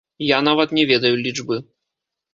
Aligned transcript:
Я 0.27 0.39
нават 0.47 0.73
не 0.77 0.87
ведаю 0.93 1.11
лічбы. 1.25 1.57